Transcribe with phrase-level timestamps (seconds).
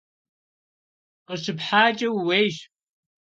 [1.27, 2.57] КъыщыпхьакӀэ ууейщ!